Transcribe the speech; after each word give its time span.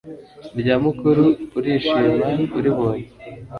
irya 0.59 0.75
mukuru 0.83 1.23
urishima 1.57 2.31
uribonye 2.57 3.07